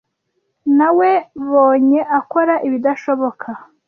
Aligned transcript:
Nawebonye 0.77 1.99
akora 2.19 2.53
ibidashoboka. 2.67 3.47